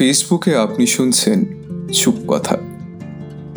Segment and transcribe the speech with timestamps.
[0.00, 1.44] ফেসবুকে আপনি শুনছেন
[1.92, 2.56] চুপ কথা।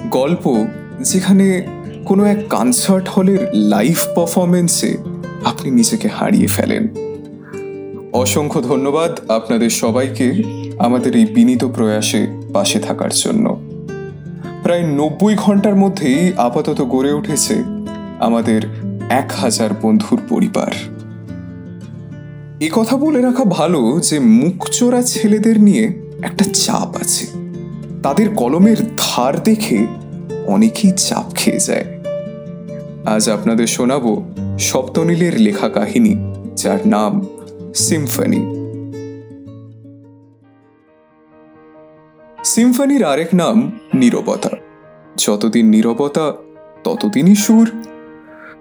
[0.10, 0.66] গল্প
[1.02, 1.64] যেখানে
[2.06, 4.98] কোনো এক কনসার্ট হলের লাইভ পারফরমেন্সে
[5.44, 6.88] আপনি নিজেকে হারিয়ে ফেলেন।
[8.14, 10.44] অসংখ্য ধন্যবাদ আপনাদের সবাইকে
[10.80, 13.62] আমাদের এই বিনীত প্রয়াসে পাশে থাকার জন্য।
[14.64, 17.64] প্রায় নব্বই ঘণ্টার মধ্যেই আপাতত গড়ে উঠেছে
[18.20, 18.62] আমাদের
[19.10, 20.72] এক হাজার বন্ধুর পরিবার।
[22.72, 27.28] কথা বলে রাখা ভালো যে মুখচোরা ছেলেদের নিয়ে একটা চাপ আছে।
[28.04, 29.88] তাদের কলমের ধার দেখে
[30.48, 31.86] অনেকেই চাপ খেয়ে যায়।
[33.06, 34.26] আজ আপনাদের শোনাবো
[34.60, 36.16] সপ্তনীলের লেখা কাহিনী
[36.56, 37.26] যার নাম
[37.76, 38.64] সিম্ফনি।
[42.46, 44.50] সিম্ফনির আরেক নাম নীরবতা।
[45.18, 46.34] যতদিন নীরবতা,
[46.84, 47.72] ততদিনই সুর।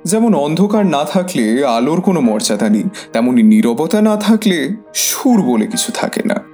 [0.04, 5.92] যেমন অন্ধকার না থাকলে আলোর কোনো মর্যাদা নেই, তেমনি নীরবতা না থাকলে সুর বলে কিছু
[5.94, 6.51] থাকে না।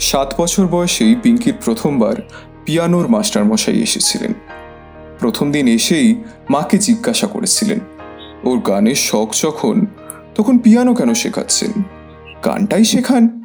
[0.00, 2.14] সাত বছর বয়সেই পিঙ্কির প্রথমবার
[2.64, 4.32] পিয়ানোর মাস্টার মশাই এসেছিলেন।
[5.18, 7.78] প্রথম দিন এসেই মাকে জিজ্ঞাসা করেছিলেন।
[8.44, 9.86] ওর গানের শখ যখন
[10.34, 11.82] তখন পিয়ানো কেন শেখাচ্ছেন?
[12.44, 13.44] গানটাই শেখান।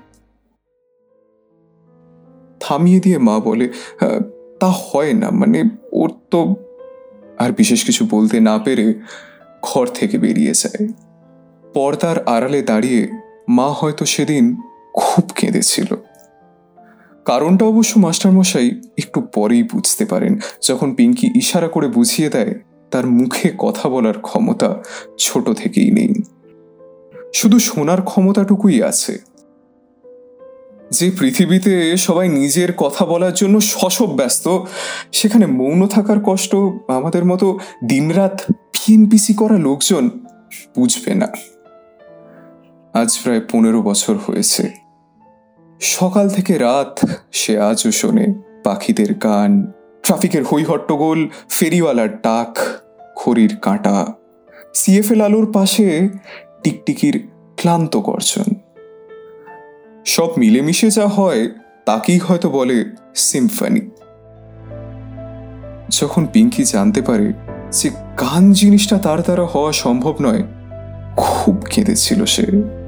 [2.60, 3.70] থামিয়ে দিয়ে মা বলে
[4.02, 4.20] "আহ,
[4.60, 6.56] তা হয় না মানে ওর তো
[7.40, 8.94] আর বিশেষ কিছু বলতে না পেরে
[9.62, 10.88] ঘর থেকে বেরিয়ে যায়।
[11.74, 13.08] পর্দার আড়ালে দাঁড়িয়ে
[13.50, 14.62] মা হয়তো সেদিন
[14.94, 15.86] খুব কেঁদেছিল।
[17.30, 22.54] কারণটা অবশ্য মাস্টারমশাই একটু পরেই বুঝতে পারেন। যখন পিঙ্কি ইশারা করে বুঝিয়ে দেয়,
[22.92, 24.84] তার মুখে কথা বলার ক্ষমতা
[25.20, 26.14] ছোট থেকেই নেই।
[27.34, 29.18] শুধু শোনার ক্ষমতাটুকুই আছে।
[30.92, 34.48] যে পৃথিবীতে সবাই নিজের কথা বলার জন্য শশব ব্যস্ত,
[35.12, 36.56] সেখানে মৌন থাকার কষ্ট
[36.88, 40.10] আমাদের মতো দিনরাত পিএনপিসি করা লোকজন
[40.78, 41.28] বুঝবে না।
[42.94, 44.89] আজ প্রায় পনেরো বছর হয়েছে।
[45.80, 49.72] সকাল থেকে রাত সে আজও শোনে পাখিদের গান
[50.04, 52.60] ট্রাফিকের হইহট্টগোল ফেরিওয়ালার ডাক
[53.16, 54.06] খড়ির কাঁটা।
[54.74, 56.10] সিএফএল আলোর পাশে
[56.64, 58.54] টিকটিকির ক্লান্ত গর্জন।
[60.06, 61.50] সব মিলেমিশে যা হয়,
[61.86, 62.86] তাকেই হয়তো বলে
[63.16, 63.82] সিম্ফনি।
[65.90, 67.34] যখন পিঙ্কি জানতে পারে
[67.72, 70.44] যে গান জিনিসটা তার দ্বারা হওয়া সম্ভব নয়,
[71.18, 72.79] খুব কেঁদেছিল সে।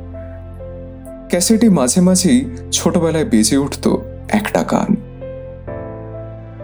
[1.31, 2.39] ক্যাসেটে মাঝে মাঝেই
[2.71, 3.97] ছোটবেলায় বেজে উঠত
[4.29, 4.95] একটা গান।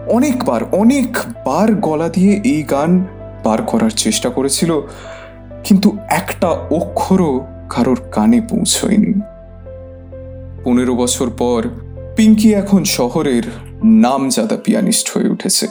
[0.08, 3.04] অনেকবার অনেকবার গলা দিয়ে এই গান
[3.44, 4.80] বার করার চেষ্টা করেছিল,
[5.64, 9.12] কিন্তু একটা অক্ষরও কারোর কানে পৌঁছয়নি।
[10.64, 11.60] পনেরো বছর পর
[12.16, 13.42] পিঙ্কি এখন শহরের
[13.84, 15.66] নামজাদা পিয়ানিস্ট হয়ে উঠেছে।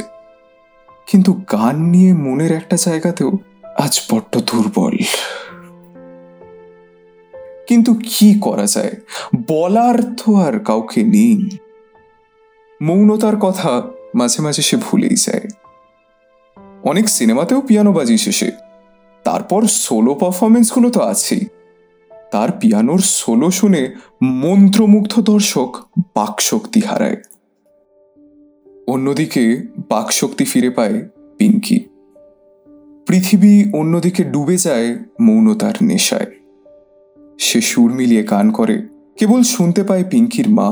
[1.08, 3.32] কিন্তু গান নিয়ে মনের একটা জায়গাতেও
[3.78, 4.96] আজ বড্ড দুর্বল।
[7.68, 8.92] কিন্তু কি করা যায়?
[9.48, 11.50] বলার তো আর কাউকে নেই।
[12.82, 13.82] মৌনতার কথা
[14.16, 15.42] মাঝে মাঝে সে ভুলেই যায়।
[16.84, 18.52] অনেক সিনেমাতেও পিয়ানো বাজিয়েছে সে
[19.24, 21.46] তারপর সোলো পারফরমেন্সগুলো তো আছেই।
[22.32, 25.78] তার পিয়ানোর সোলো শুনে মন্ত্রমুগ্ধ দর্শক
[26.16, 27.16] বাকশক্তি হারায়।
[28.88, 31.80] অন্যদিকে বাকশক্তি ফিরে পায় পিঙ্কি।
[33.08, 36.37] পৃথিবী অন্যদিকে ডুবে যায় মৌনতার নেশায়।
[37.40, 38.88] সে সুর মিলিয়ে গান করে,
[39.20, 40.70] কেবল শুনতে পায় পিঙ্কির মা।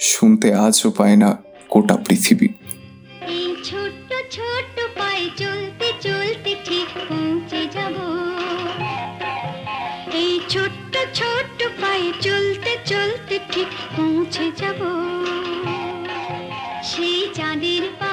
[0.00, 2.48] শুনতে আজও পায় না গোটা পৃথিবী।
[3.64, 4.76] ছোট্ট ছোট্ট
[5.36, 7.96] চলতে চলতে ঠিক পৌঁছে যাব।
[10.14, 11.60] এই ছোট্ট ছোট্ট
[12.20, 14.80] চলতে চলতে ঠিক পৌঁছে যাব।
[16.82, 18.05] সেই চাঁদের পাহাড়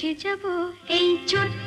[0.00, 0.42] পৌঁছে যাব
[0.90, 1.59] এই ছোট্ট